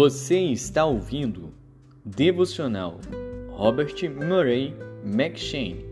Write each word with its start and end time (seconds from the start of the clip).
Você 0.00 0.38
está 0.38 0.84
ouvindo 0.84 1.52
Devocional 2.04 3.00
Robert 3.50 3.96
Murray 4.08 4.72
McShane. 5.02 5.84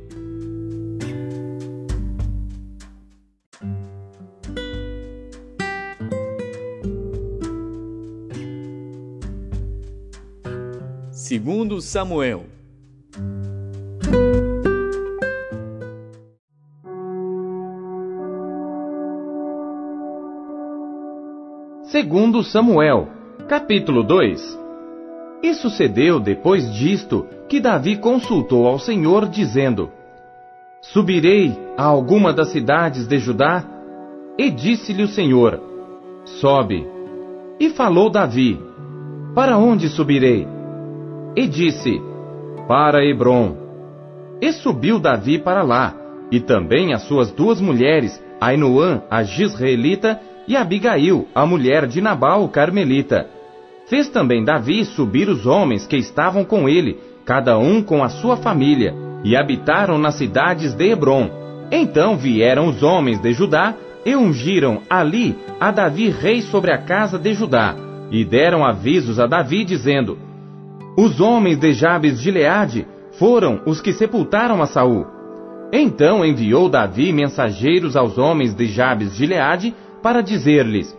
Segundo 11.11 11.81
Samuel 11.81 12.47
Segundo 21.83 22.45
Samuel, 22.45 23.16
capítulo 23.49 24.03
2 24.03 24.59
E 25.43 25.55
sucedeu 25.55 26.19
depois 26.19 26.73
disto 26.75 27.27
que 27.49 27.61
Davi 27.61 27.97
consultou 27.97 28.67
ao 28.67 28.79
Senhor, 28.79 29.29
dizendo: 29.29 29.91
Subirei 30.81 31.57
a 31.77 31.85
alguma 31.85 32.33
das 32.33 32.49
cidades 32.49 33.07
de 33.07 33.19
Judá? 33.19 33.65
E 34.39 34.51
disse-lhe 34.51 35.03
o 35.03 35.09
Senhor: 35.09 35.61
Sobe. 36.25 36.87
E 37.61 37.71
falou 37.71 38.11
Davi: 38.11 38.61
Para 39.35 39.57
onde 39.57 39.89
subirei? 39.89 40.47
E 41.37 41.47
disse: 41.47 42.01
Para 42.67 43.05
Hebron. 43.05 43.57
E 44.41 44.53
subiu 44.53 44.99
Davi 44.99 45.39
para 45.39 45.63
lá, 45.63 45.95
e 46.31 46.41
também 46.41 46.93
as 46.93 47.03
suas 47.03 47.31
duas 47.31 47.61
mulheres, 47.61 48.23
Ainoã, 48.41 49.03
a 49.09 49.23
Gisraelita, 49.23 50.21
e 50.47 50.57
Abigail, 50.57 51.27
a 51.35 51.45
mulher 51.45 51.87
de 51.87 52.01
Nabal, 52.01 52.45
o 52.45 52.49
Carmelita. 52.49 53.29
Fez 53.89 54.09
também 54.09 54.45
Davi 54.45 54.85
subir 54.85 55.29
os 55.29 55.47
homens 55.47 55.87
que 55.87 55.97
estavam 55.97 56.45
com 56.45 56.69
ele, 56.69 56.99
cada 57.25 57.59
um 57.59 57.83
com 57.83 58.03
a 58.03 58.09
sua 58.09 58.37
família, 58.37 58.95
e 59.25 59.37
habitaram 59.37 59.99
nas 59.99 60.17
cidades 60.17 60.75
de 60.75 60.91
Hebron. 60.91 61.31
Então 61.71 62.17
vieram 62.17 62.69
os 62.69 62.83
homens 62.83 63.21
de 63.21 63.33
Judá 63.33 63.75
e 64.05 64.15
ungiram 64.15 64.83
ali 64.89 65.37
a 65.59 65.71
Davi 65.71 66.09
rei 66.09 66.41
sobre 66.43 66.71
a 66.73 66.79
casa 66.79 67.19
de 67.19 67.35
Judá, 67.35 67.75
e 68.11 68.25
deram 68.25 68.65
avisos 68.65 69.19
a 69.19 69.27
Davi, 69.27 69.65
dizendo: 69.65 70.17
Os 70.97 71.21
homens 71.21 71.59
de 71.59 71.73
Jabes 71.73 72.21
de 72.21 72.31
Leade 72.31 72.87
foram 73.19 73.61
os 73.67 73.81
que 73.81 73.93
sepultaram 73.93 74.63
a 74.63 74.67
Saul. 74.67 75.07
Então 75.73 76.25
enviou 76.25 76.69
Davi 76.69 77.13
mensageiros 77.13 77.97
aos 77.97 78.17
homens 78.17 78.55
de 78.55 78.67
Jabes 78.67 79.17
de 79.17 79.27
Leade, 79.27 79.75
para 80.03 80.23
dizer-lhes: 80.23 80.97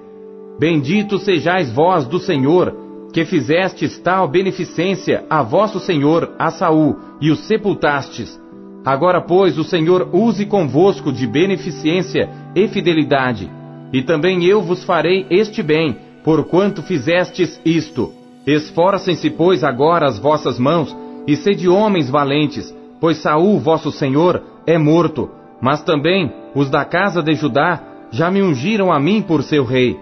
Bendito 0.60 1.20
sejais 1.20 1.72
vós 1.72 2.06
do 2.06 2.20
Senhor, 2.20 2.76
que 3.14 3.26
fizestes 3.26 3.98
tal 4.00 4.28
beneficência 4.28 5.26
a 5.30 5.42
vosso 5.42 5.80
senhor, 5.80 6.36
a 6.38 6.52
Saul, 6.52 6.98
e 7.22 7.32
o 7.32 7.36
sepultastes. 7.36 8.40
Agora, 8.86 9.22
pois, 9.22 9.58
o 9.58 9.64
Senhor 9.64 10.10
use 10.14 10.46
convosco 10.46 11.12
de 11.12 11.28
beneficência 11.28 12.30
e 12.56 12.68
fidelidade, 12.68 13.52
e 13.92 14.02
também 14.02 14.46
eu 14.46 14.62
vos 14.62 14.84
farei 14.84 15.26
este 15.30 15.62
bem, 15.62 15.98
porquanto 16.24 16.82
fizestes 16.84 17.60
isto. 17.66 18.14
Esforcem-se, 18.46 19.30
pois, 19.30 19.64
agora 19.64 20.08
as 20.08 20.20
vossas 20.20 20.58
mãos, 20.58 20.96
e 21.28 21.36
sede 21.36 21.68
homens 21.68 22.10
valentes, 22.10 22.74
pois 23.00 23.18
Saul, 23.18 23.60
vosso 23.60 23.92
senhor, 23.92 24.42
é 24.66 24.78
morto, 24.78 25.30
mas 25.62 25.82
também 25.84 26.32
os 26.56 26.70
da 26.70 26.86
casa 26.86 27.22
de 27.22 27.34
Judá 27.36 27.87
já 28.12 28.32
me 28.32 28.42
ungiram 28.42 28.92
a 28.92 29.00
mim 29.00 29.22
por 29.22 29.44
seu 29.44 29.64
rei. 29.64 30.00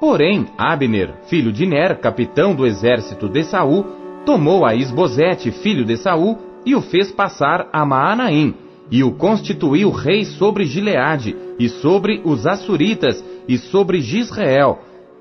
Porém, 0.00 0.46
Abner, 0.56 1.14
filho 1.26 1.52
de 1.52 1.66
Ner, 1.66 1.98
capitão 1.98 2.54
do 2.54 2.66
exército 2.66 3.28
de 3.28 3.44
Saul, 3.44 3.84
tomou 4.24 4.64
a 4.64 4.74
Isbosete, 4.74 5.50
filho 5.50 5.84
de 5.84 5.96
Saul, 5.96 6.38
e 6.64 6.74
o 6.74 6.80
fez 6.80 7.10
passar 7.10 7.68
a 7.72 7.84
Maanaim, 7.84 8.54
e 8.90 9.02
o 9.02 9.12
constituiu 9.12 9.90
rei 9.90 10.24
sobre 10.24 10.64
Gileade, 10.64 11.36
e 11.58 11.68
sobre 11.68 12.20
os 12.24 12.46
Assuritas, 12.46 13.22
e 13.46 13.58
sobre 13.58 14.00
Gisrael, 14.00 14.78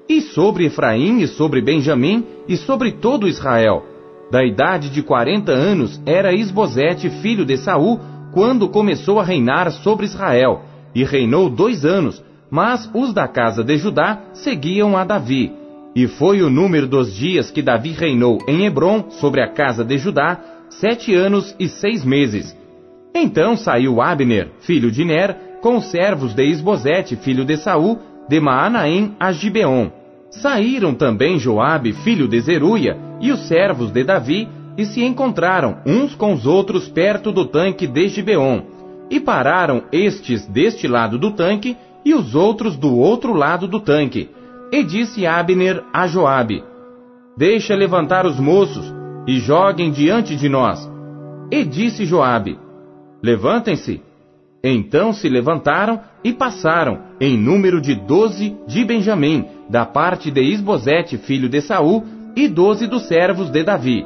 e 0.07 0.21
sobre 0.21 0.65
Efraim, 0.65 1.19
e 1.19 1.27
sobre 1.27 1.61
Benjamim, 1.61 2.25
e 2.47 2.57
sobre 2.57 2.93
todo 2.93 3.27
Israel. 3.27 3.83
Da 4.31 4.43
idade 4.43 4.89
de 4.89 5.01
quarenta 5.01 5.51
anos 5.51 6.01
era 6.05 6.33
Isbosete, 6.33 7.09
filho 7.09 7.45
de 7.45 7.57
Saul, 7.57 7.99
quando 8.31 8.69
começou 8.69 9.19
a 9.19 9.23
reinar 9.23 9.71
sobre 9.71 10.05
Israel, 10.05 10.61
e 10.93 11.03
reinou 11.03 11.49
dois 11.49 11.85
anos, 11.85 12.23
mas 12.49 12.89
os 12.93 13.13
da 13.13 13.27
casa 13.27 13.63
de 13.63 13.77
Judá 13.77 14.21
seguiam 14.33 14.97
a 14.97 15.03
Davi. 15.03 15.51
E 15.95 16.07
foi 16.07 16.41
o 16.41 16.49
número 16.49 16.87
dos 16.87 17.13
dias 17.13 17.51
que 17.51 17.61
Davi 17.61 17.91
reinou 17.91 18.39
em 18.47 18.65
Hebron 18.65 19.09
sobre 19.09 19.41
a 19.41 19.47
casa 19.47 19.83
de 19.83 19.97
Judá, 19.97 20.39
sete 20.69 21.13
anos 21.13 21.55
e 21.59 21.67
seis 21.67 22.05
meses. 22.05 22.55
Então 23.13 23.57
saiu 23.57 24.01
Abner, 24.01 24.49
filho 24.61 24.91
de 24.91 25.03
Ner, 25.03 25.35
com 25.61 25.77
os 25.77 25.85
servos 25.85 26.33
de 26.33 26.43
Isbosete, 26.45 27.15
filho 27.15 27.43
de 27.43 27.57
Saul, 27.57 27.99
de 28.29 28.39
Maanaim 28.39 29.15
a 29.19 29.31
Gibeon. 29.31 29.89
Saíram 30.29 30.93
também 30.93 31.39
Joabe, 31.39 31.91
filho 31.91 32.27
de 32.27 32.39
Zeruia, 32.39 32.95
e 33.19 33.31
os 33.31 33.47
servos 33.47 33.91
de 33.91 34.03
Davi, 34.03 34.47
e 34.77 34.85
se 34.85 35.03
encontraram 35.03 35.79
uns 35.85 36.15
com 36.15 36.33
os 36.33 36.45
outros 36.45 36.87
perto 36.87 37.31
do 37.31 37.45
tanque 37.45 37.87
de 37.87 38.07
Gibeon. 38.07 38.61
E 39.09 39.19
pararam 39.19 39.83
estes 39.91 40.45
deste 40.45 40.87
lado 40.87 41.17
do 41.17 41.31
tanque 41.31 41.75
e 42.05 42.13
os 42.13 42.35
outros 42.35 42.77
do 42.77 42.95
outro 42.95 43.33
lado 43.33 43.67
do 43.67 43.79
tanque. 43.79 44.29
E 44.71 44.83
disse 44.83 45.25
Abner 45.25 45.83
a 45.91 46.07
Joabe: 46.07 46.63
Deixa 47.35 47.75
levantar 47.75 48.25
os 48.25 48.39
moços 48.39 48.93
e 49.27 49.39
joguem 49.39 49.91
diante 49.91 50.35
de 50.35 50.47
nós. 50.47 50.89
E 51.51 51.63
disse 51.63 52.05
Joabe: 52.05 52.59
Levantem-se. 53.21 54.01
Então 54.63 55.13
se 55.13 55.29
levantaram 55.29 56.01
e 56.23 56.33
passaram, 56.33 56.99
em 57.19 57.37
número 57.37 57.79
de 57.79 57.95
doze 57.95 58.57
de 58.67 58.83
Benjamim, 58.83 59.45
da 59.69 59.85
parte 59.85 60.29
de 60.29 60.41
Isbosete, 60.41 61.17
filho 61.17 61.47
de 61.47 61.61
Saul, 61.61 62.03
e 62.35 62.47
doze 62.47 62.85
dos 62.85 63.07
servos 63.07 63.49
de 63.49 63.63
Davi. 63.63 64.05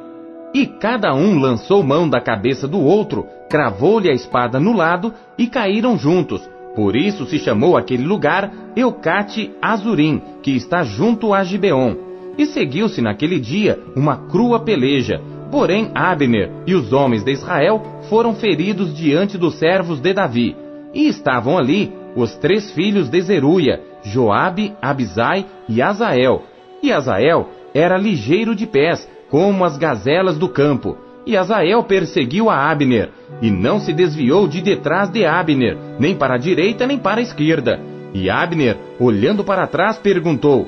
E 0.54 0.68
cada 0.68 1.16
um 1.16 1.40
lançou 1.40 1.82
mão 1.82 2.08
da 2.08 2.22
cabeça 2.22 2.68
do 2.68 2.80
outro, 2.80 3.26
cravou-lhe 3.50 4.10
a 4.10 4.14
espada 4.14 4.60
no 4.60 4.74
lado 4.74 5.14
e 5.38 5.48
caíram 5.48 5.98
juntos. 5.98 6.48
Por 6.76 6.96
isso 6.96 7.26
se 7.26 7.40
chamou 7.40 7.78
aquele 7.78 8.04
lugar 8.04 8.52
Eucate 8.76 9.52
Azurim, 9.62 10.22
que 10.42 10.52
está 10.56 10.84
junto 10.84 11.34
a 11.34 11.44
Gibeon. 11.44 11.96
E 12.38 12.46
seguiu-se 12.46 13.02
naquele 13.02 13.40
dia 13.40 13.80
uma 13.96 14.18
crua 14.28 14.60
peleja. 14.60 15.22
Porém 15.52 15.92
Abner 15.94 16.52
e 16.66 16.74
os 16.74 16.92
homens 16.92 17.24
de 17.24 17.32
Israel 17.32 17.82
foram 18.10 18.34
feridos 18.34 18.96
diante 18.96 19.38
dos 19.38 19.56
servos 19.56 20.00
de 20.00 20.14
Davi. 20.14 20.56
E 20.94 21.08
estavam 21.08 21.58
ali 21.58 21.92
os 22.16 22.36
três 22.36 22.72
filhos 22.72 23.10
de 23.10 23.22
Zeruia, 23.22 23.82
Joabe, 24.04 24.74
Abisai 24.82 25.46
e 25.70 25.82
Azael. 25.82 26.44
E 26.82 26.92
Azael 26.92 27.50
era 27.74 27.98
ligeiro 27.98 28.56
de 28.56 28.66
pés, 28.66 29.08
como 29.34 29.66
as 29.66 29.80
gazelas 29.80 30.38
do 30.38 30.48
campo. 30.48 30.96
E 31.26 31.36
Azael 31.36 31.82
perseguiu 31.86 32.52
a 32.52 32.70
Abner, 32.70 33.10
e 33.42 33.50
não 33.50 33.80
se 33.80 33.92
desviou 33.92 34.48
de 34.48 34.62
detrás 34.62 35.10
de 35.10 35.26
Abner, 35.26 35.76
nem 35.98 36.14
para 36.16 36.36
a 36.36 36.38
direita 36.38 36.86
nem 36.86 37.00
para 37.00 37.20
a 37.20 37.24
esquerda. 37.24 37.82
E 38.14 38.30
Abner, 38.30 38.78
olhando 39.00 39.44
para 39.44 39.66
trás, 39.66 39.98
perguntou: 39.98 40.68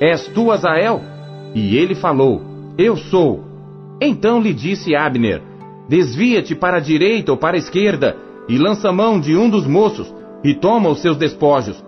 És 0.00 0.26
tu 0.28 0.50
Azael? 0.50 1.02
E 1.54 1.76
ele 1.76 1.94
falou: 1.94 2.40
Eu 2.78 2.96
sou. 2.96 3.44
Então 4.00 4.40
lhe 4.40 4.54
disse 4.54 4.96
Abner: 4.96 5.42
Desvia-te 5.86 6.54
para 6.54 6.78
a 6.78 6.80
direita 6.80 7.32
ou 7.32 7.36
para 7.36 7.56
a 7.56 7.58
esquerda, 7.58 8.16
e 8.48 8.56
lança 8.56 8.90
mão 8.90 9.20
de 9.20 9.36
um 9.36 9.50
dos 9.50 9.66
moços, 9.66 10.10
e 10.42 10.54
toma 10.54 10.88
os 10.88 11.02
seus 11.02 11.18
despojos. 11.18 11.84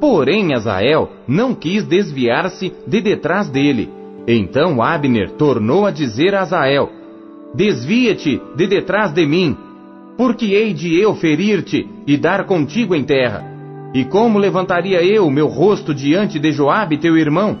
Porém 0.00 0.54
Azael 0.54 1.10
não 1.26 1.56
quis 1.56 1.82
desviar-se 1.82 2.72
de 2.86 3.00
detrás 3.00 3.48
dele, 3.48 3.90
então 4.26 4.82
Abner 4.82 5.32
tornou 5.32 5.86
a 5.86 5.90
dizer 5.90 6.34
a 6.34 6.40
Azael: 6.42 6.90
Desvia-te 7.54 8.40
de 8.56 8.66
detrás 8.66 9.12
de 9.12 9.24
mim, 9.26 9.56
porque 10.16 10.46
hei 10.46 10.72
de 10.72 10.98
eu 11.00 11.14
ferir-te 11.14 11.88
e 12.06 12.16
dar 12.16 12.44
contigo 12.44 12.94
em 12.94 13.04
terra. 13.04 13.44
E 13.94 14.04
como 14.04 14.38
levantaria 14.38 15.02
eu 15.02 15.30
meu 15.30 15.46
rosto 15.46 15.94
diante 15.94 16.38
de 16.38 16.52
Joabe 16.52 16.98
teu 16.98 17.16
irmão? 17.16 17.58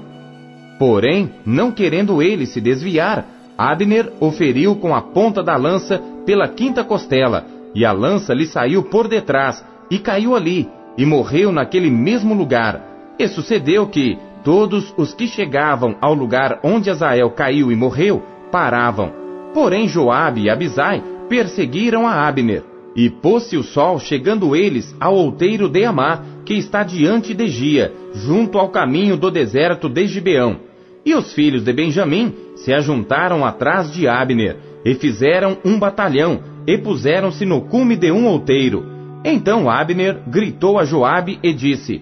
Porém, 0.78 1.30
não 1.46 1.70
querendo 1.70 2.20
ele 2.20 2.46
se 2.46 2.60
desviar, 2.60 3.26
Abner 3.56 4.12
o 4.20 4.30
feriu 4.30 4.76
com 4.76 4.94
a 4.94 5.00
ponta 5.00 5.42
da 5.42 5.56
lança 5.56 6.02
pela 6.26 6.48
quinta 6.48 6.84
costela, 6.84 7.46
e 7.74 7.84
a 7.84 7.92
lança 7.92 8.34
lhe 8.34 8.46
saiu 8.46 8.82
por 8.82 9.08
detrás, 9.08 9.64
e 9.90 9.98
caiu 9.98 10.36
ali, 10.36 10.68
e 10.98 11.06
morreu 11.06 11.50
naquele 11.50 11.90
mesmo 11.90 12.34
lugar. 12.34 12.82
E 13.18 13.26
sucedeu 13.28 13.86
que, 13.86 14.18
Todos 14.46 14.94
os 14.96 15.12
que 15.12 15.26
chegavam 15.26 15.96
ao 16.00 16.14
lugar 16.14 16.60
onde 16.62 16.88
Azael 16.88 17.28
caiu 17.32 17.72
e 17.72 17.74
morreu, 17.74 18.22
paravam. 18.52 19.12
Porém 19.52 19.88
Joabe 19.88 20.42
e 20.42 20.48
Abisai 20.48 21.02
perseguiram 21.28 22.06
a 22.06 22.28
Abner. 22.28 22.62
E 22.94 23.10
pôs-se 23.10 23.56
o 23.56 23.64
sol 23.64 23.98
chegando 23.98 24.54
eles 24.54 24.94
ao 25.00 25.16
outeiro 25.16 25.68
de 25.68 25.84
Amá, 25.84 26.22
que 26.44 26.54
está 26.54 26.84
diante 26.84 27.34
de 27.34 27.48
Gia, 27.48 27.92
junto 28.14 28.56
ao 28.56 28.68
caminho 28.68 29.16
do 29.16 29.32
deserto 29.32 29.88
de 29.88 30.06
Gibeão. 30.06 30.60
E 31.04 31.12
os 31.12 31.32
filhos 31.34 31.64
de 31.64 31.72
Benjamim 31.72 32.32
se 32.54 32.72
ajuntaram 32.72 33.44
atrás 33.44 33.92
de 33.92 34.06
Abner, 34.06 34.58
e 34.84 34.94
fizeram 34.94 35.58
um 35.64 35.76
batalhão, 35.76 36.38
e 36.64 36.78
puseram-se 36.78 37.44
no 37.44 37.62
cume 37.62 37.96
de 37.96 38.12
um 38.12 38.28
outeiro. 38.28 38.86
Então 39.24 39.68
Abner 39.68 40.20
gritou 40.28 40.78
a 40.78 40.84
Joabe 40.84 41.40
e 41.42 41.52
disse: 41.52 42.00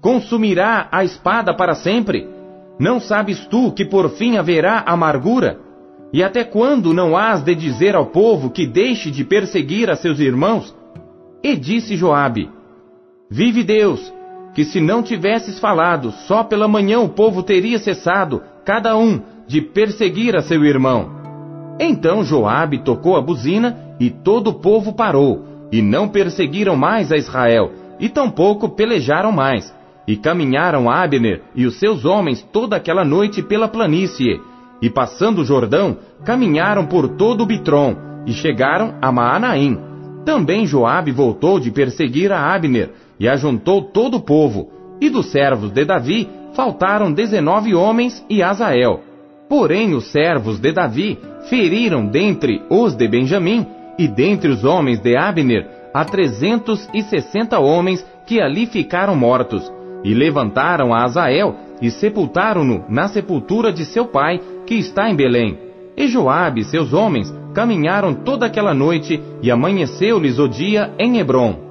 Consumirá 0.00 0.88
a 0.90 1.04
espada 1.04 1.54
para 1.54 1.74
sempre? 1.74 2.26
Não 2.78 2.98
sabes 2.98 3.46
tu 3.46 3.70
que 3.72 3.84
por 3.84 4.08
fim 4.10 4.38
haverá 4.38 4.82
amargura? 4.86 5.60
E 6.12 6.22
até 6.22 6.42
quando 6.42 6.94
não 6.94 7.16
hás 7.16 7.42
de 7.42 7.54
dizer 7.54 7.94
ao 7.94 8.06
povo 8.06 8.50
que 8.50 8.66
deixe 8.66 9.10
de 9.10 9.22
perseguir 9.24 9.90
a 9.90 9.96
seus 9.96 10.18
irmãos? 10.18 10.74
E 11.42 11.54
disse 11.54 11.96
Joabe: 11.96 12.50
Vive 13.30 13.62
Deus, 13.62 14.12
que 14.54 14.64
se 14.64 14.80
não 14.80 15.02
tivesses 15.02 15.58
falado, 15.60 16.10
só 16.26 16.42
pela 16.42 16.66
manhã 16.66 17.00
o 17.00 17.10
povo 17.10 17.42
teria 17.42 17.78
cessado, 17.78 18.42
cada 18.64 18.96
um, 18.96 19.20
de 19.46 19.60
perseguir 19.60 20.34
a 20.34 20.40
seu 20.40 20.64
irmão. 20.64 21.10
Então 21.78 22.24
Joabe 22.24 22.78
tocou 22.78 23.16
a 23.16 23.20
buzina 23.20 23.94
e 24.00 24.08
todo 24.08 24.48
o 24.48 24.54
povo 24.54 24.94
parou, 24.94 25.44
e 25.70 25.82
não 25.82 26.08
perseguiram 26.08 26.74
mais 26.74 27.12
a 27.12 27.16
Israel, 27.16 27.72
e 28.00 28.08
tampouco 28.08 28.70
pelejaram 28.70 29.30
mais. 29.30 29.78
E 30.06 30.16
caminharam 30.16 30.90
Abner 30.90 31.42
e 31.54 31.66
os 31.66 31.78
seus 31.78 32.04
homens 32.04 32.42
toda 32.52 32.76
aquela 32.76 33.04
noite 33.04 33.42
pela 33.42 33.68
planície, 33.68 34.40
e 34.82 34.88
passando 34.88 35.42
o 35.42 35.44
Jordão, 35.44 35.98
caminharam 36.24 36.86
por 36.86 37.08
todo 37.08 37.42
o 37.42 37.46
Bitron, 37.46 37.96
e 38.26 38.32
chegaram 38.32 38.94
a 39.00 39.12
Maanaim. 39.12 39.78
Também 40.24 40.66
Joabe 40.66 41.12
voltou 41.12 41.60
de 41.60 41.70
perseguir 41.70 42.32
a 42.32 42.54
Abner, 42.54 42.90
e 43.18 43.28
ajuntou 43.28 43.82
todo 43.82 44.16
o 44.16 44.20
povo, 44.20 44.70
e 45.00 45.10
dos 45.10 45.30
servos 45.30 45.70
de 45.70 45.84
Davi 45.84 46.28
faltaram 46.54 47.12
dezenove 47.12 47.74
homens 47.74 48.24
e 48.28 48.42
Azael. 48.42 49.00
Porém 49.48 49.94
os 49.94 50.10
servos 50.10 50.58
de 50.58 50.72
Davi 50.72 51.18
feriram 51.48 52.06
dentre 52.06 52.62
os 52.70 52.94
de 52.94 53.08
Benjamim 53.08 53.66
e 53.98 54.06
dentre 54.06 54.50
os 54.50 54.64
homens 54.64 55.00
de 55.00 55.16
Abner 55.16 55.68
a 55.92 56.04
trezentos 56.04 56.88
e 56.94 57.02
sessenta 57.02 57.58
homens 57.58 58.06
que 58.26 58.40
ali 58.40 58.66
ficaram 58.66 59.16
mortos, 59.16 59.70
e 60.04 60.14
levantaram 60.14 60.94
a 60.94 61.04
Azael 61.04 61.54
e 61.80 61.90
sepultaram-no 61.90 62.84
na 62.88 63.08
sepultura 63.08 63.72
de 63.72 63.84
seu 63.84 64.06
pai, 64.06 64.40
que 64.66 64.74
está 64.74 65.08
em 65.08 65.16
Belém. 65.16 65.58
E 65.96 66.06
Joabe 66.08 66.60
e 66.60 66.64
seus 66.64 66.92
homens 66.92 67.32
caminharam 67.54 68.14
toda 68.14 68.46
aquela 68.46 68.72
noite 68.72 69.20
e 69.42 69.50
amanheceu-lhes 69.50 70.38
o 70.38 70.48
dia 70.48 70.92
em 70.98 71.18
Hebron. 71.18 71.70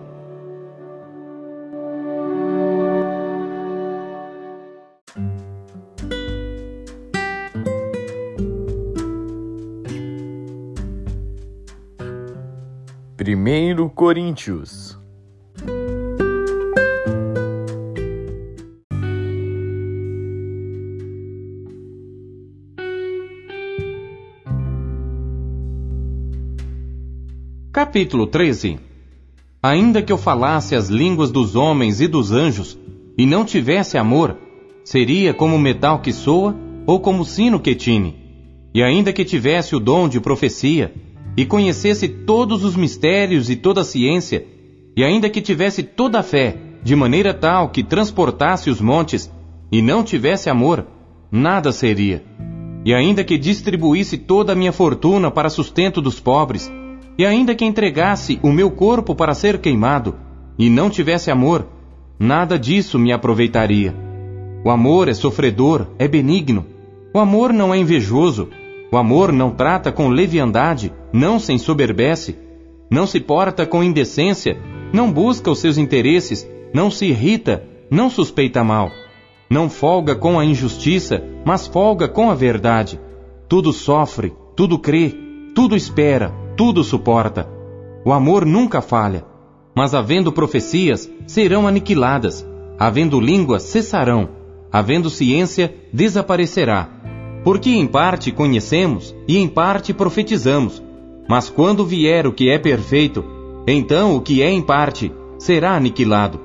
Primeiro 13.15 13.89
Coríntios 13.89 14.98
Capítulo 27.89 28.27
13 28.27 28.77
Ainda 29.63 29.99
que 30.03 30.13
eu 30.13 30.17
falasse 30.17 30.75
as 30.75 30.89
línguas 30.89 31.31
dos 31.31 31.55
homens 31.55 31.99
e 31.99 32.07
dos 32.07 32.31
anjos, 32.31 32.77
e 33.17 33.25
não 33.25 33.43
tivesse 33.43 33.97
amor, 33.97 34.37
seria 34.85 35.33
como 35.33 35.57
metal 35.57 35.97
que 35.97 36.13
soa 36.13 36.55
ou 36.85 36.99
como 36.99 37.25
sino 37.25 37.59
que 37.59 37.73
tine. 37.73 38.15
E 38.75 38.83
ainda 38.83 39.11
que 39.11 39.25
tivesse 39.25 39.75
o 39.75 39.79
dom 39.79 40.07
de 40.07 40.19
profecia, 40.19 40.93
e 41.35 41.47
conhecesse 41.47 42.07
todos 42.07 42.63
os 42.63 42.75
mistérios 42.75 43.49
e 43.49 43.55
toda 43.55 43.81
a 43.81 43.83
ciência, 43.83 44.45
e 44.95 45.03
ainda 45.03 45.27
que 45.27 45.41
tivesse 45.41 45.81
toda 45.81 46.19
a 46.19 46.23
fé, 46.23 46.57
de 46.83 46.95
maneira 46.95 47.33
tal 47.33 47.69
que 47.69 47.83
transportasse 47.83 48.69
os 48.69 48.79
montes, 48.79 49.31
e 49.71 49.81
não 49.81 50.03
tivesse 50.03 50.47
amor, 50.47 50.85
nada 51.31 51.71
seria. 51.71 52.23
E 52.85 52.93
ainda 52.93 53.23
que 53.23 53.35
distribuísse 53.35 54.15
toda 54.15 54.53
a 54.53 54.55
minha 54.55 54.71
fortuna 54.71 55.31
para 55.31 55.49
sustento 55.49 55.99
dos 55.99 56.19
pobres, 56.19 56.71
e 57.19 57.25
ainda 57.25 57.53
que 57.53 57.65
entregasse 57.65 58.39
o 58.41 58.49
meu 58.49 58.71
corpo 58.71 59.13
para 59.13 59.33
ser 59.33 59.57
queimado, 59.59 60.15
e 60.57 60.69
não 60.69 60.89
tivesse 60.89 61.29
amor, 61.29 61.67
nada 62.17 62.57
disso 62.57 62.97
me 62.97 63.11
aproveitaria. 63.11 63.93
O 64.63 64.69
amor 64.69 65.09
é 65.09 65.13
sofredor, 65.13 65.87
é 65.99 66.07
benigno. 66.07 66.65
O 67.13 67.19
amor 67.19 67.51
não 67.51 67.73
é 67.73 67.77
invejoso, 67.77 68.47
o 68.89 68.95
amor 68.95 69.33
não 69.33 69.51
trata 69.51 69.91
com 69.91 70.07
leviandade, 70.07 70.93
não 71.11 71.39
se 71.39 71.51
ensoberbece, 71.51 72.37
não 72.89 73.05
se 73.05 73.19
porta 73.19 73.65
com 73.65 73.83
indecência, 73.83 74.57
não 74.93 75.11
busca 75.11 75.51
os 75.51 75.59
seus 75.59 75.77
interesses, 75.77 76.49
não 76.73 76.89
se 76.89 77.07
irrita, 77.07 77.65
não 77.91 78.09
suspeita 78.09 78.63
mal. 78.63 78.89
Não 79.49 79.69
folga 79.69 80.15
com 80.15 80.39
a 80.39 80.45
injustiça, 80.45 81.21
mas 81.43 81.67
folga 81.67 82.07
com 82.07 82.31
a 82.31 82.33
verdade. 82.33 82.97
Tudo 83.49 83.73
sofre, 83.73 84.33
tudo 84.55 84.79
crê, 84.79 85.13
tudo 85.53 85.75
espera, 85.75 86.31
tudo 86.59 86.83
suporta. 86.83 87.47
O 88.03 88.11
amor 88.11 88.45
nunca 88.45 88.81
falha. 88.81 89.23
Mas 89.73 89.93
havendo 89.93 90.29
profecias, 90.29 91.09
serão 91.25 91.65
aniquiladas. 91.65 92.45
Havendo 92.77 93.17
línguas, 93.17 93.63
cessarão. 93.63 94.27
Havendo 94.69 95.09
ciência, 95.09 95.73
desaparecerá 95.93 96.99
porque 97.43 97.69
em 97.69 97.87
parte 97.87 98.31
conhecemos 98.31 99.15
e 99.27 99.37
em 99.37 99.47
parte 99.47 99.93
profetizamos. 99.93 100.83
Mas 101.27 101.49
quando 101.49 101.85
vier 101.85 102.27
o 102.27 102.33
que 102.33 102.49
é 102.49 102.57
perfeito, 102.57 103.23
então 103.65 104.15
o 104.15 104.21
que 104.21 104.41
é 104.41 104.51
em 104.51 104.61
parte 104.61 105.09
será 105.37 105.75
aniquilado. 105.75 106.39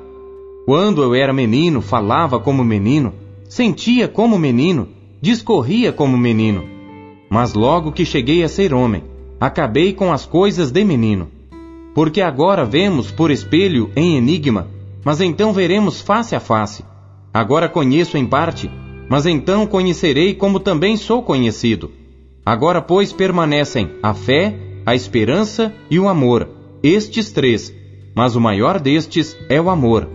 Quando 0.67 1.03
eu 1.03 1.15
era 1.15 1.33
menino, 1.33 1.81
falava 1.81 2.39
como 2.39 2.63
menino, 2.63 3.13
sentia 3.49 4.07
como 4.07 4.39
menino, 4.39 4.89
discorria 5.21 5.93
como 5.93 6.17
menino. 6.17 6.65
Mas 7.29 7.55
logo 7.55 7.93
que 7.93 8.05
cheguei 8.05 8.45
a 8.45 8.49
ser 8.49 8.73
homem, 8.73 9.03
acabei 9.41 9.93
com 9.93 10.13
as 10.13 10.25
coisas 10.25 10.71
de 10.71 10.85
menino. 10.85 11.29
Porque 11.95 12.21
agora 12.21 12.65
vemos 12.65 13.11
por 13.11 13.31
espelho 13.31 13.91
em 13.95 14.17
enigma, 14.17 14.69
mas 15.05 15.21
então 15.21 15.53
veremos 15.53 16.01
face 16.01 16.35
a 16.35 16.41
face. 16.41 16.85
Agora 17.33 17.69
conheço 17.69 18.17
em 18.17 18.27
parte, 18.27 18.71
mas 19.09 19.27
então 19.27 19.67
conhecerei 19.67 20.35
como 20.35 20.59
também 20.59 20.97
sou 20.97 21.23
conhecido. 21.23 21.91
Agora, 22.45 22.83
pois, 22.83 23.13
permanecem 23.13 23.91
a 24.03 24.13
fé, 24.13 24.55
a 24.85 24.95
esperança 24.95 25.75
e 25.91 25.99
o 25.99 26.09
amor, 26.09 26.49
estes 26.83 27.33
três, 27.33 27.73
mas 28.15 28.37
o 28.37 28.41
maior 28.41 28.79
destes 28.79 29.37
é 29.49 29.61
o 29.61 29.71
amor. 29.71 30.14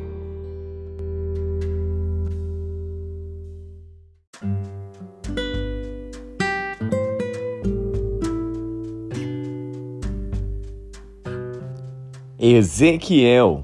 Ezequiel 12.51 13.63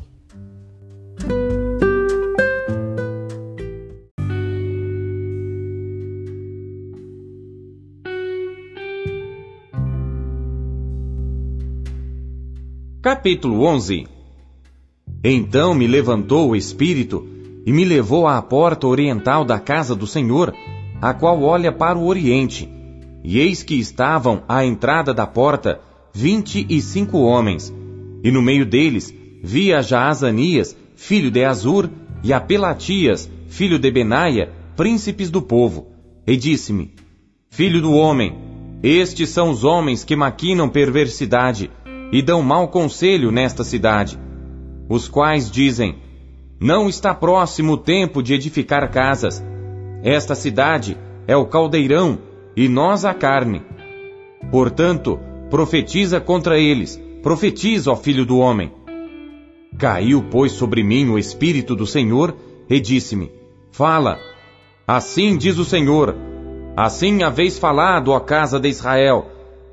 Capítulo 13.02 13.64
11 13.64 14.06
Então 15.24 15.74
me 15.74 15.88
levantou 15.88 16.50
o 16.50 16.56
Espírito 16.56 17.28
e 17.66 17.74
me 17.74 17.84
levou 17.84 18.28
à 18.28 18.40
porta 18.40 18.86
oriental 18.86 19.44
da 19.44 19.60
casa 19.60 19.96
do 19.96 20.06
Senhor, 20.06 20.54
a 21.02 21.12
qual 21.12 21.42
olha 21.42 21.72
para 21.72 21.98
o 21.98 22.06
oriente. 22.06 22.70
E 23.24 23.40
eis 23.40 23.64
que 23.64 23.80
estavam 23.80 24.44
à 24.48 24.64
entrada 24.64 25.12
da 25.12 25.26
porta 25.26 25.82
vinte 26.14 26.68
e 26.70 26.80
cinco 26.80 27.18
homens, 27.22 27.74
e 28.26 28.32
no 28.32 28.42
meio 28.42 28.66
deles 28.66 29.14
via 29.44 29.84
já 29.84 30.10
Azanias, 30.10 30.76
filho 30.96 31.30
de 31.30 31.46
Azur, 31.46 31.88
e 32.24 32.34
a 32.34 32.42
Pelatias, 32.42 33.30
filho 33.48 33.78
de 33.78 33.92
Benaia, 33.92 34.52
príncipes 34.76 35.30
do 35.30 35.44
povo. 35.44 35.90
E 36.26 36.36
disse-me: 36.36 36.96
Filho 37.52 37.80
do 37.80 37.92
homem, 37.92 38.36
estes 38.82 39.30
são 39.30 39.52
os 39.52 39.64
homens 39.64 40.04
que 40.04 40.16
maquinam 40.16 40.68
perversidade 40.68 41.70
e 42.12 42.20
dão 42.24 42.42
mau 42.42 42.70
conselho 42.70 43.32
nesta 43.32 43.64
cidade, 43.64 44.18
os 44.90 45.08
quais 45.08 45.52
dizem: 45.52 45.98
Não 46.60 46.90
está 46.90 47.14
próximo 47.14 47.74
o 47.74 47.78
tempo 47.78 48.24
de 48.24 48.34
edificar 48.34 48.90
casas. 48.90 49.44
Esta 50.02 50.34
cidade 50.34 50.98
é 51.28 51.38
o 51.38 51.46
caldeirão 51.46 52.18
e 52.58 52.68
nós 52.68 53.06
a 53.06 53.14
carne. 53.14 53.62
Portanto, 54.50 55.20
profetiza 55.52 56.20
contra 56.20 56.58
eles, 56.58 57.00
profetiza, 57.26 57.92
ó 57.92 57.96
filho 57.96 58.24
do 58.24 58.38
homem. 58.38 58.72
Caiu, 59.80 60.24
pois, 60.30 60.52
sobre 60.52 60.84
mim 60.84 61.10
o 61.10 61.18
Espírito 61.18 61.76
do 61.76 61.88
Senhor 61.88 62.36
e 62.70 62.80
disse-me: 62.80 63.32
Fala. 63.72 64.20
Assim 64.88 65.36
diz 65.36 65.58
o 65.58 65.66
Senhor: 65.66 66.16
Assim 66.78 67.24
haveis 67.24 67.58
falado, 67.58 68.12
ó 68.12 68.20
casa 68.20 68.60
de 68.60 68.70
Israel, 68.70 69.26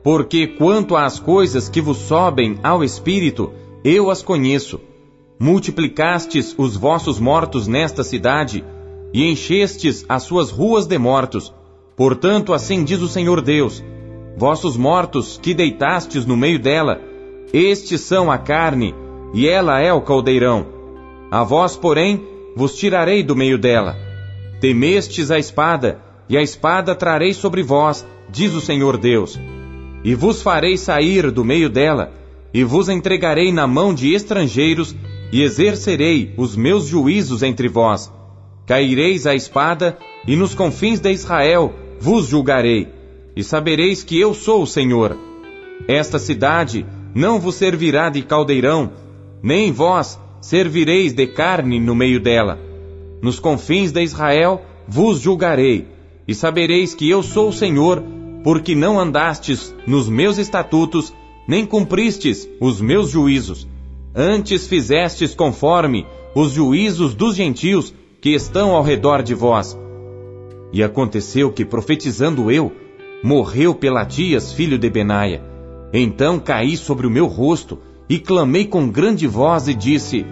porque 0.02 0.46
quanto 0.46 0.96
às 0.96 1.20
coisas 1.20 1.68
que 1.68 1.82
vos 1.82 1.98
sobem 1.98 2.58
ao 2.62 2.82
espírito, 2.82 3.52
eu 3.84 4.10
as 4.10 4.22
conheço. 4.22 4.80
Multiplicastes 5.38 6.54
os 6.56 6.74
vossos 6.74 7.20
mortos 7.20 7.68
nesta 7.68 8.02
cidade, 8.02 8.64
e 9.12 9.30
enchestes 9.30 10.06
as 10.08 10.22
suas 10.22 10.50
ruas 10.50 10.86
de 10.86 10.96
mortos. 10.96 11.52
Portanto, 11.94 12.54
assim 12.54 12.82
diz 12.82 13.02
o 13.02 13.08
Senhor 13.08 13.42
Deus: 13.42 13.84
Vossos 14.38 14.74
mortos 14.74 15.38
que 15.42 15.52
deitastes 15.52 16.24
no 16.24 16.34
meio 16.34 16.58
dela, 16.58 17.11
estes 17.52 18.00
são 18.00 18.30
a 18.30 18.38
carne, 18.38 18.94
e 19.34 19.46
ela 19.46 19.80
é 19.80 19.92
o 19.92 20.00
caldeirão. 20.00 20.66
A 21.30 21.44
vós, 21.44 21.76
porém, 21.76 22.22
vos 22.56 22.76
tirarei 22.76 23.22
do 23.22 23.36
meio 23.36 23.58
dela. 23.58 23.96
Temestes 24.60 25.30
a 25.30 25.38
espada, 25.38 26.00
e 26.28 26.36
a 26.36 26.42
espada 26.42 26.94
trarei 26.94 27.34
sobre 27.34 27.62
vós, 27.62 28.06
diz 28.30 28.54
o 28.54 28.60
Senhor 28.60 28.96
Deus. 28.96 29.38
E 30.02 30.14
vos 30.14 30.40
farei 30.40 30.76
sair 30.76 31.30
do 31.30 31.44
meio 31.44 31.68
dela, 31.68 32.12
e 32.54 32.64
vos 32.64 32.88
entregarei 32.88 33.52
na 33.52 33.66
mão 33.66 33.94
de 33.94 34.14
estrangeiros, 34.14 34.94
e 35.30 35.42
exercerei 35.42 36.34
os 36.36 36.56
meus 36.56 36.86
juízos 36.86 37.42
entre 37.42 37.68
vós. 37.68 38.12
Caireis 38.66 39.26
à 39.26 39.34
espada, 39.34 39.98
e 40.26 40.36
nos 40.36 40.54
confins 40.54 41.00
de 41.00 41.10
Israel 41.10 41.72
vos 42.00 42.26
julgarei, 42.26 42.88
e 43.36 43.42
sabereis 43.42 44.02
que 44.02 44.18
eu 44.18 44.32
sou 44.34 44.62
o 44.62 44.66
Senhor. 44.66 45.16
Esta 45.88 46.18
cidade 46.18 46.86
não 47.14 47.38
vos 47.38 47.56
servirá 47.56 48.08
de 48.08 48.22
caldeirão, 48.22 48.92
nem 49.42 49.72
vós 49.72 50.18
servireis 50.40 51.12
de 51.12 51.26
carne 51.26 51.78
no 51.78 51.94
meio 51.94 52.20
dela. 52.20 52.58
Nos 53.22 53.38
confins 53.38 53.92
de 53.92 54.02
Israel 54.02 54.62
vos 54.88 55.20
julgarei, 55.20 55.86
e 56.26 56.34
sabereis 56.34 56.94
que 56.94 57.08
eu 57.08 57.22
sou 57.22 57.48
o 57.48 57.52
Senhor, 57.52 58.02
porque 58.42 58.74
não 58.74 58.98
andastes 58.98 59.74
nos 59.86 60.08
meus 60.08 60.38
estatutos, 60.38 61.12
nem 61.46 61.64
cumpristes 61.64 62.48
os 62.60 62.80
meus 62.80 63.10
juízos. 63.10 63.68
Antes 64.14 64.66
fizestes 64.66 65.34
conforme 65.34 66.06
os 66.34 66.52
juízos 66.52 67.14
dos 67.14 67.36
gentios 67.36 67.94
que 68.20 68.30
estão 68.30 68.74
ao 68.74 68.82
redor 68.82 69.22
de 69.22 69.34
vós. 69.34 69.78
E 70.72 70.82
aconteceu 70.82 71.52
que, 71.52 71.64
profetizando 71.64 72.50
eu, 72.50 72.72
morreu 73.22 73.74
Pelatias, 73.74 74.52
filho 74.52 74.78
de 74.78 74.88
Benaia. 74.88 75.51
Então 75.92 76.38
caí 76.38 76.76
sobre 76.76 77.06
o 77.06 77.10
meu 77.10 77.26
rosto 77.26 77.78
e 78.08 78.18
clamei 78.18 78.66
com 78.66 78.88
grande 78.88 79.26
voz 79.26 79.68
e 79.68 79.74
disse: 79.74 80.24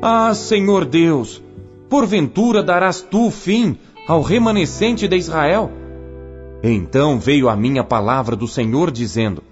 Ah, 0.00 0.32
Senhor 0.34 0.84
Deus, 0.84 1.42
porventura 1.88 2.62
darás 2.62 3.02
tu 3.02 3.30
fim 3.30 3.76
ao 4.08 4.22
remanescente 4.22 5.06
de 5.06 5.16
Israel? 5.16 5.70
Então 6.62 7.18
veio 7.18 7.48
a 7.48 7.56
minha 7.56 7.84
palavra 7.84 8.34
do 8.34 8.48
Senhor 8.48 8.90
dizendo: 8.90 9.42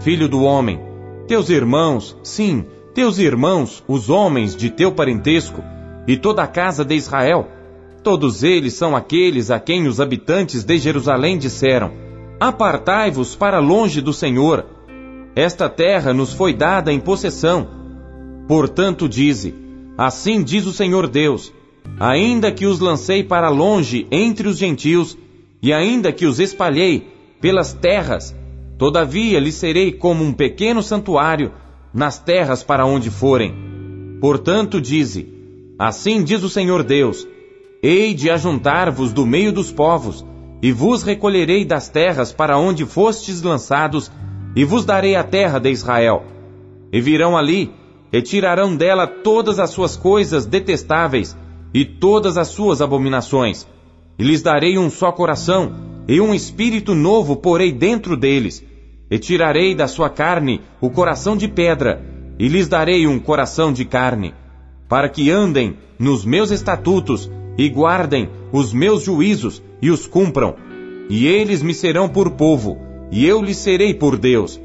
Filho 0.00 0.28
do 0.28 0.42
homem, 0.42 0.80
teus 1.26 1.50
irmãos, 1.50 2.16
sim, 2.22 2.64
teus 2.94 3.18
irmãos, 3.18 3.84
os 3.86 4.08
homens 4.08 4.56
de 4.56 4.70
teu 4.70 4.92
parentesco, 4.92 5.62
e 6.06 6.16
toda 6.16 6.42
a 6.42 6.46
casa 6.46 6.84
de 6.84 6.94
Israel, 6.94 7.48
todos 8.02 8.42
eles 8.42 8.74
são 8.74 8.96
aqueles 8.96 9.50
a 9.50 9.60
quem 9.60 9.86
os 9.86 10.00
habitantes 10.00 10.64
de 10.64 10.78
Jerusalém 10.78 11.38
disseram: 11.38 11.92
Apartai-vos 12.44 13.36
para 13.36 13.60
longe 13.60 14.00
do 14.00 14.12
Senhor. 14.12 14.66
Esta 15.36 15.68
terra 15.68 16.12
nos 16.12 16.32
foi 16.32 16.52
dada 16.52 16.92
em 16.92 16.98
possessão. 16.98 17.68
Portanto, 18.48 19.08
dize: 19.08 19.54
Assim 19.96 20.42
diz 20.42 20.66
o 20.66 20.72
Senhor 20.72 21.06
Deus: 21.06 21.52
Ainda 22.00 22.50
que 22.50 22.66
os 22.66 22.80
lancei 22.80 23.22
para 23.22 23.48
longe 23.48 24.08
entre 24.10 24.48
os 24.48 24.58
gentios, 24.58 25.16
e 25.62 25.72
ainda 25.72 26.10
que 26.10 26.26
os 26.26 26.40
espalhei 26.40 27.06
pelas 27.40 27.74
terras, 27.74 28.34
todavia 28.76 29.38
lhes 29.38 29.54
serei 29.54 29.92
como 29.92 30.24
um 30.24 30.32
pequeno 30.32 30.82
santuário 30.82 31.52
nas 31.94 32.18
terras 32.18 32.64
para 32.64 32.84
onde 32.84 33.08
forem. 33.08 33.54
Portanto, 34.20 34.80
dize: 34.80 35.32
Assim 35.78 36.24
diz 36.24 36.42
o 36.42 36.48
Senhor 36.48 36.82
Deus: 36.82 37.24
Hei 37.80 38.12
de 38.12 38.28
ajuntar-vos 38.30 39.12
do 39.12 39.24
meio 39.24 39.52
dos 39.52 39.70
povos, 39.70 40.26
e 40.62 40.70
vos 40.70 41.02
recolherei 41.02 41.64
das 41.64 41.88
terras 41.88 42.32
para 42.32 42.56
onde 42.56 42.86
fostes 42.86 43.42
lançados, 43.42 44.10
e 44.54 44.64
vos 44.64 44.84
darei 44.84 45.16
a 45.16 45.24
terra 45.24 45.58
de 45.58 45.70
Israel. 45.70 46.24
E 46.92 47.00
virão 47.00 47.36
ali, 47.36 47.72
e 48.12 48.22
tirarão 48.22 48.76
dela 48.76 49.06
todas 49.06 49.58
as 49.58 49.70
suas 49.70 49.96
coisas 49.96 50.46
detestáveis, 50.46 51.36
e 51.74 51.84
todas 51.84 52.36
as 52.36 52.48
suas 52.48 52.80
abominações. 52.80 53.66
E 54.18 54.22
lhes 54.22 54.42
darei 54.42 54.78
um 54.78 54.88
só 54.88 55.10
coração, 55.10 55.72
e 56.06 56.20
um 56.20 56.32
espírito 56.32 56.94
novo 56.94 57.34
porei 57.34 57.72
dentro 57.72 58.16
deles. 58.16 58.64
E 59.10 59.18
tirarei 59.18 59.74
da 59.74 59.88
sua 59.88 60.08
carne 60.08 60.60
o 60.80 60.88
coração 60.88 61.36
de 61.36 61.48
pedra, 61.48 62.00
e 62.38 62.46
lhes 62.46 62.68
darei 62.68 63.06
um 63.06 63.18
coração 63.18 63.72
de 63.72 63.84
carne 63.84 64.32
para 64.92 65.08
que 65.08 65.30
andem 65.30 65.78
nos 65.98 66.22
meus 66.22 66.50
estatutos 66.50 67.30
e 67.56 67.68
guardem 67.68 68.28
os 68.52 68.72
meus 68.72 69.04
juízos 69.04 69.62
e 69.80 69.90
os 69.90 70.06
cumpram. 70.06 70.54
E 71.08 71.26
eles 71.26 71.62
me 71.62 71.74
serão 71.74 72.08
por 72.08 72.30
povo, 72.32 72.78
e 73.10 73.26
eu 73.26 73.42
lhes 73.42 73.58
serei 73.58 73.92
por 73.92 74.16
Deus. 74.16 74.60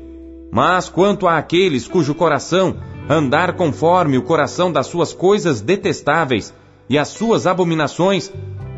Mas 0.52 0.88
quanto 0.88 1.28
àqueles 1.28 1.88
cujo 1.88 2.16
coração 2.16 2.78
andar 3.10 3.54
conforme 3.54 4.18
o 4.18 4.24
coração 4.24 4.72
das 4.72 4.88
suas 4.88 5.14
coisas 5.14 5.62
detestáveis 5.62 6.54
e 6.90 6.98
as 6.98 7.10
suas 7.10 7.46
abominações, 7.46 8.32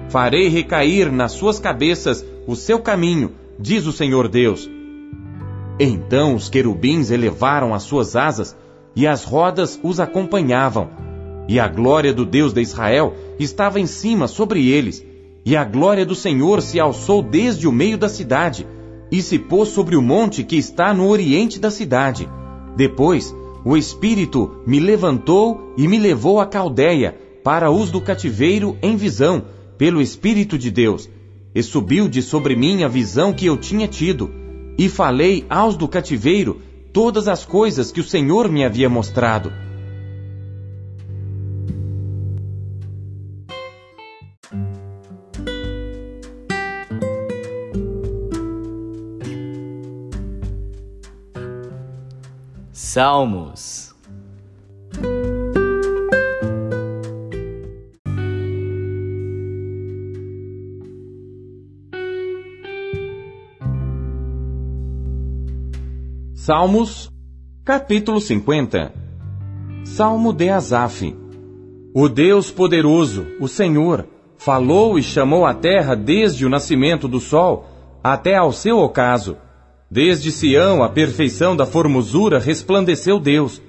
farei 0.09 0.47
recair 0.47 1.11
nas 1.11 1.33
suas 1.33 1.59
cabeças 1.59 2.25
o 2.47 2.55
seu 2.55 2.79
caminho, 2.79 3.31
diz 3.59 3.85
o 3.85 3.91
Senhor 3.91 4.27
Deus. 4.27 4.69
Então 5.79 6.35
os 6.35 6.49
querubins 6.49 7.11
elevaram 7.11 7.73
as 7.73 7.83
suas 7.83 8.15
asas 8.15 8.57
e 8.95 9.07
as 9.07 9.23
rodas 9.23 9.79
os 9.83 9.99
acompanhavam 9.99 10.89
e 11.49 11.59
a 11.59 11.67
glória 11.67 12.13
do 12.13 12.25
Deus 12.25 12.53
de 12.53 12.61
Israel 12.61 13.15
estava 13.39 13.79
em 13.79 13.85
cima 13.85 14.27
sobre 14.27 14.69
eles, 14.69 15.03
e 15.45 15.55
a 15.55 15.63
glória 15.63 16.05
do 16.05 16.13
Senhor 16.13 16.61
se 16.61 16.79
alçou 16.79 17.21
desde 17.21 17.67
o 17.67 17.71
meio 17.71 17.97
da 17.97 18.09
cidade, 18.09 18.67
e 19.11 19.21
se 19.21 19.39
pôs 19.39 19.69
sobre 19.69 19.95
o 19.95 20.01
monte 20.01 20.43
que 20.43 20.55
está 20.55 20.93
no 20.93 21.07
oriente 21.07 21.59
da 21.59 21.71
cidade. 21.71 22.29
Depois, 22.75 23.33
o 23.65 23.75
Espírito 23.75 24.61
me 24.65 24.79
levantou 24.79 25.73
e 25.77 25.87
me 25.87 25.97
levou 25.97 26.39
à 26.39 26.45
Caldeia, 26.45 27.17
para 27.43 27.71
os 27.71 27.89
do 27.89 28.01
cativeiro 28.01 28.77
em 28.81 28.95
visão, 28.95 29.43
pelo 29.77 30.01
Espírito 30.01 30.57
de 30.57 30.69
Deus. 30.69 31.09
E 31.55 31.63
subiu 31.63 32.07
de 32.07 32.21
sobre 32.21 32.55
mim 32.55 32.83
a 32.83 32.87
visão 32.87 33.33
que 33.33 33.45
eu 33.45 33.57
tinha 33.57 33.87
tido, 33.87 34.29
e 34.77 34.87
falei 34.87 35.45
aos 35.49 35.75
do 35.75 35.87
cativeiro 35.87 36.61
todas 36.93 37.27
as 37.27 37.45
coisas 37.45 37.91
que 37.91 37.99
o 37.99 38.03
Senhor 38.03 38.49
me 38.49 38.63
havia 38.63 38.89
mostrado. 38.89 39.51
Salmos. 53.01 53.95
Salmos, 66.33 67.09
capítulo 67.63 68.19
50 68.19 68.91
Salmo 69.85 70.33
de 70.33 70.49
Asaf. 70.49 71.15
O 71.95 72.09
Deus 72.09 72.51
poderoso, 72.51 73.25
o 73.39 73.47
Senhor, 73.47 74.09
falou 74.37 74.99
e 74.99 75.03
chamou 75.03 75.45
a 75.45 75.53
terra 75.53 75.95
desde 75.95 76.45
o 76.45 76.49
nascimento 76.49 77.07
do 77.07 77.21
sol 77.21 77.65
até 78.03 78.35
ao 78.35 78.51
seu 78.51 78.77
ocaso 78.77 79.37
Desde 79.91 80.31
Sião, 80.31 80.83
a 80.83 80.89
perfeição 80.89 81.55
da 81.55 81.65
formosura, 81.65 82.37
resplandeceu 82.37 83.19
Deus. 83.19 83.59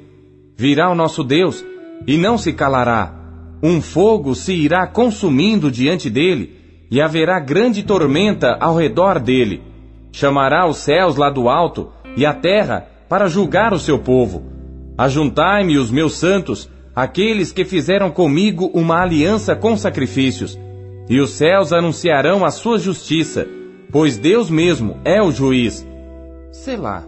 Virá 0.55 0.91
o 0.91 0.95
nosso 0.95 1.25
Deus, 1.25 1.65
e 2.07 2.19
não 2.19 2.37
se 2.37 2.53
calará. 2.53 3.15
Um 3.63 3.81
fogo 3.81 4.35
se 4.35 4.53
irá 4.53 4.87
consumindo 4.87 5.71
diante 5.71 6.11
dele, 6.11 6.57
e 6.91 7.01
haverá 7.01 7.41
grande 7.41 7.83
tormenta 7.83 8.55
ao 8.61 8.77
redor 8.77 9.19
dele. 9.19 9.63
Chamará 10.13 10.67
os 10.67 10.77
céus 10.79 11.17
lá 11.17 11.31
do 11.31 11.49
alto, 11.49 11.89
e 12.15 12.27
a 12.27 12.35
terra, 12.35 12.87
para 13.09 13.27
julgar 13.27 13.73
o 13.73 13.79
seu 13.79 13.99
povo. 13.99 14.45
Ajuntai-me 14.99 15.79
os 15.79 15.91
meus 15.91 16.15
santos, 16.15 16.69
aqueles 16.95 17.51
que 17.51 17.65
fizeram 17.65 18.11
comigo 18.11 18.71
uma 18.75 19.01
aliança 19.01 19.57
com 19.57 19.75
sacrifícios. 19.75 20.59
E 21.09 21.19
os 21.19 21.31
céus 21.31 21.73
anunciarão 21.73 22.45
a 22.45 22.51
sua 22.51 22.79
justiça, 22.79 23.49
pois 23.91 24.19
Deus 24.19 24.51
mesmo 24.51 24.99
é 25.03 25.23
o 25.23 25.33
juiz. 25.33 25.89
Selá. 26.51 27.05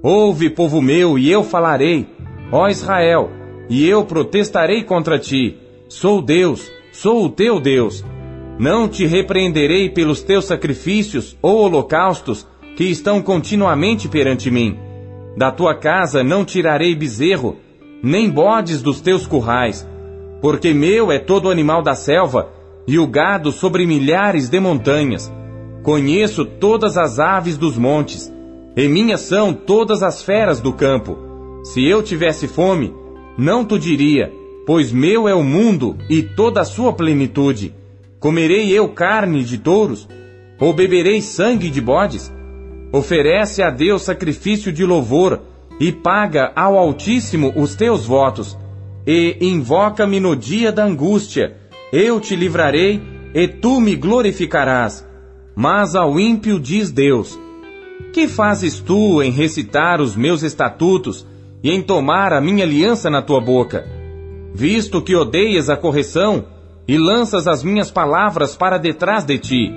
Ouve, 0.00 0.48
povo 0.48 0.80
meu, 0.80 1.18
e 1.18 1.28
eu 1.30 1.42
falarei, 1.42 2.06
ó 2.52 2.68
Israel, 2.68 3.28
e 3.68 3.84
eu 3.86 4.04
protestarei 4.04 4.84
contra 4.84 5.18
ti. 5.18 5.58
Sou 5.88 6.22
Deus, 6.22 6.70
sou 6.92 7.24
o 7.24 7.28
teu 7.28 7.60
Deus. 7.60 8.04
Não 8.56 8.88
te 8.88 9.04
repreenderei 9.04 9.90
pelos 9.90 10.22
teus 10.22 10.44
sacrifícios 10.44 11.36
ou 11.42 11.58
holocaustos 11.58 12.46
que 12.76 12.84
estão 12.84 13.20
continuamente 13.20 14.08
perante 14.08 14.48
mim. 14.48 14.78
Da 15.36 15.50
tua 15.50 15.74
casa 15.74 16.22
não 16.22 16.44
tirarei 16.44 16.94
bezerro, 16.94 17.56
nem 18.00 18.30
bodes 18.30 18.80
dos 18.80 19.00
teus 19.00 19.26
currais, 19.26 19.88
porque 20.40 20.72
meu 20.72 21.10
é 21.10 21.18
todo 21.18 21.50
animal 21.50 21.82
da 21.82 21.96
selva 21.96 22.50
e 22.86 22.96
o 22.96 23.06
gado 23.08 23.50
sobre 23.50 23.86
milhares 23.86 24.48
de 24.48 24.60
montanhas. 24.60 25.32
Conheço 25.82 26.44
todas 26.44 26.96
as 26.96 27.18
aves 27.18 27.56
dos 27.56 27.76
montes, 27.76 28.32
e 28.78 28.86
minhas 28.86 29.22
são 29.22 29.52
todas 29.52 30.04
as 30.04 30.22
feras 30.22 30.60
do 30.60 30.72
campo. 30.72 31.18
Se 31.64 31.84
eu 31.84 32.00
tivesse 32.00 32.46
fome, 32.46 32.94
não 33.36 33.64
tu 33.64 33.76
diria, 33.76 34.32
pois 34.64 34.92
meu 34.92 35.26
é 35.26 35.34
o 35.34 35.42
mundo 35.42 35.98
e 36.08 36.22
toda 36.22 36.60
a 36.60 36.64
sua 36.64 36.92
plenitude. 36.92 37.74
Comerei 38.20 38.70
eu 38.70 38.88
carne 38.90 39.42
de 39.42 39.58
touros? 39.58 40.08
Ou 40.60 40.72
beberei 40.72 41.20
sangue 41.20 41.70
de 41.70 41.80
bodes? 41.80 42.32
Oferece 42.92 43.64
a 43.64 43.70
Deus 43.70 44.02
sacrifício 44.02 44.72
de 44.72 44.84
louvor 44.84 45.40
e 45.80 45.90
paga 45.90 46.52
ao 46.54 46.78
Altíssimo 46.78 47.52
os 47.56 47.74
teus 47.74 48.06
votos. 48.06 48.56
E 49.04 49.38
invoca-me 49.40 50.20
no 50.20 50.36
dia 50.36 50.70
da 50.70 50.84
angústia. 50.84 51.56
Eu 51.92 52.20
te 52.20 52.36
livrarei 52.36 53.02
e 53.34 53.48
tu 53.48 53.80
me 53.80 53.96
glorificarás. 53.96 55.04
Mas 55.56 55.96
ao 55.96 56.20
ímpio 56.20 56.60
diz 56.60 56.92
Deus: 56.92 57.36
Que 58.12 58.26
fazes 58.26 58.80
tu 58.80 59.22
em 59.22 59.30
recitar 59.30 60.00
os 60.00 60.16
meus 60.16 60.42
estatutos 60.42 61.26
e 61.62 61.70
em 61.70 61.82
tomar 61.82 62.32
a 62.32 62.40
minha 62.40 62.64
aliança 62.64 63.10
na 63.10 63.22
tua 63.22 63.40
boca? 63.40 63.86
Visto 64.54 65.02
que 65.02 65.14
odeias 65.14 65.68
a 65.68 65.76
correção, 65.76 66.44
e 66.88 66.96
lanças 66.96 67.46
as 67.46 67.62
minhas 67.62 67.90
palavras 67.90 68.56
para 68.56 68.78
detrás 68.78 69.22
de 69.22 69.38
ti. 69.38 69.72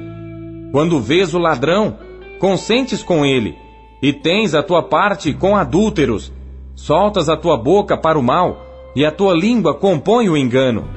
Quando 0.71 1.01
vês 1.01 1.33
o 1.33 1.39
ladrão, 1.39 1.97
consentes 2.39 3.03
com 3.03 3.25
ele, 3.25 3.53
e 4.01 4.13
tens 4.13 4.55
a 4.55 4.63
tua 4.63 4.81
parte 4.81 5.33
com 5.33 5.57
adúlteros, 5.57 6.31
soltas 6.73 7.27
a 7.27 7.35
tua 7.35 7.57
boca 7.57 7.97
para 7.97 8.17
o 8.17 8.23
mal, 8.23 8.65
e 8.95 9.05
a 9.05 9.11
tua 9.11 9.33
língua 9.33 9.73
compõe 9.73 10.29
o 10.29 10.37
engano. 10.37 10.87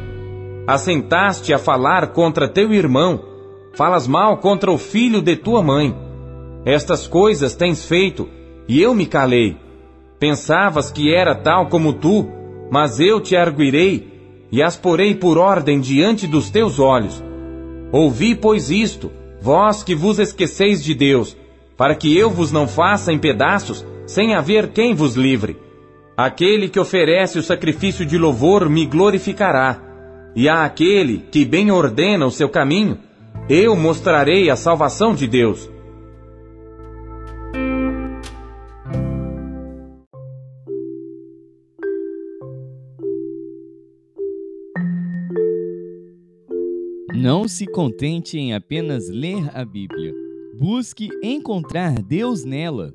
Assentaste 0.67 1.53
a 1.53 1.59
falar 1.59 2.13
contra 2.13 2.49
teu 2.49 2.73
irmão, 2.73 3.21
falas 3.75 4.07
mal 4.07 4.39
contra 4.39 4.71
o 4.71 4.79
filho 4.79 5.21
de 5.21 5.35
tua 5.37 5.63
mãe. 5.63 5.95
Estas 6.65 7.07
coisas 7.07 7.55
tens 7.55 7.85
feito, 7.85 8.29
e 8.67 8.81
eu 8.81 8.95
me 8.95 9.07
calei. 9.07 9.57
Pensavas 10.19 10.91
que 10.91 11.15
era 11.15 11.35
tal 11.35 11.69
como 11.69 11.93
tu, 11.93 12.27
mas 12.71 12.99
eu 12.99 13.21
te 13.21 13.37
arguirei 13.37 14.15
e 14.55 14.63
as 14.63 14.77
porei 14.77 15.17
por 15.17 15.37
ordem 15.37 15.81
diante 15.81 16.29
dos 16.29 16.49
teus 16.49 16.79
olhos. 16.79 17.21
Ouvi, 17.91 18.37
pois, 18.37 18.71
isto, 18.71 19.11
vós 19.41 19.83
que 19.83 19.97
vos 19.97 20.21
esqueceis 20.21 20.83
de 20.83 20.95
Deus, 20.95 21.37
para 21.77 21.97
que 21.97 22.17
eu 22.17 22.31
vos 22.31 22.53
não 22.53 22.69
faça 22.69 23.13
em 23.13 23.19
pedaços, 23.19 23.85
sem 24.07 24.33
haver 24.33 24.69
quem 24.69 24.95
vos 24.95 25.17
livre. 25.17 25.57
Aquele 26.17 26.69
que 26.69 26.79
oferece 26.79 27.37
o 27.37 27.43
sacrifício 27.43 28.07
de 28.07 28.17
louvor 28.17 28.71
me 28.71 28.87
glorificará, 28.87 29.83
e 30.37 30.49
a 30.49 30.65
aquele 30.65 31.19
que 31.33 31.45
bem 31.45 31.73
ordena 31.73 32.25
o 32.25 32.31
seu 32.31 32.49
caminho, 32.49 32.99
eu 33.49 33.75
mostrarei 33.75 34.51
a 34.51 34.57
salvação 34.57 35.17
de 35.17 35.27
Deus. 35.27 35.69
Não 47.15 47.47
se 47.47 47.65
contente 47.65 48.37
em 48.37 48.55
apenas 48.55 49.09
ler 49.09 49.49
a 49.57 49.65
Bíblia. 49.65 50.13
Busque 50.59 51.09
encontrar 51.23 52.03
Deus 52.03 52.45
nela. 52.45 52.93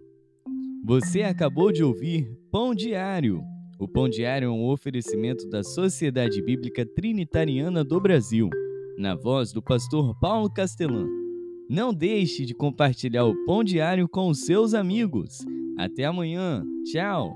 Você 0.84 1.22
acabou 1.22 1.72
de 1.72 1.82
ouvir 1.82 2.30
Pão 2.52 2.76
Diário. 2.76 3.42
O 3.80 3.88
Pão 3.88 4.10
Diário 4.10 4.48
é 4.48 4.52
um 4.52 4.68
oferecimento 4.68 5.48
da 5.48 5.64
Sociedade 5.64 6.42
Bíblica 6.42 6.86
Trinitariana 6.86 7.82
do 7.82 7.98
Brasil, 8.02 8.50
na 8.98 9.16
voz 9.16 9.54
do 9.54 9.62
pastor 9.62 10.14
Paulo 10.20 10.52
Castelã. 10.52 11.08
Não 11.70 11.94
deixe 11.94 12.46
de 12.46 12.54
compartilhar 12.54 13.24
o 13.24 13.46
Pão 13.46 13.64
Diário 13.64 14.10
com 14.10 14.28
os 14.28 14.42
seus 14.42 14.74
amigos. 14.74 15.38
Até 15.78 16.04
amanhã. 16.04 16.62
Tchau. 16.84 17.34